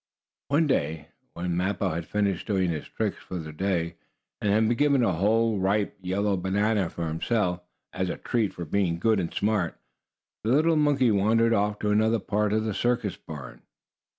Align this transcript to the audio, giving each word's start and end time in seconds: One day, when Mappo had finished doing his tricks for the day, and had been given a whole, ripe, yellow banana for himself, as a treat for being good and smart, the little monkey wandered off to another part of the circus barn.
One 0.47 0.65
day, 0.65 1.09
when 1.33 1.55
Mappo 1.55 1.89
had 1.91 2.07
finished 2.07 2.47
doing 2.47 2.71
his 2.71 2.87
tricks 2.87 3.21
for 3.21 3.37
the 3.37 3.53
day, 3.53 3.97
and 4.41 4.49
had 4.51 4.67
been 4.67 4.75
given 4.75 5.03
a 5.03 5.13
whole, 5.13 5.59
ripe, 5.59 5.95
yellow 6.01 6.35
banana 6.37 6.89
for 6.89 7.07
himself, 7.07 7.61
as 7.93 8.09
a 8.09 8.17
treat 8.17 8.51
for 8.55 8.65
being 8.65 8.97
good 8.97 9.19
and 9.19 9.31
smart, 9.31 9.79
the 10.43 10.49
little 10.49 10.75
monkey 10.75 11.11
wandered 11.11 11.53
off 11.53 11.77
to 11.81 11.91
another 11.91 12.17
part 12.17 12.51
of 12.51 12.63
the 12.63 12.73
circus 12.73 13.15
barn. 13.15 13.61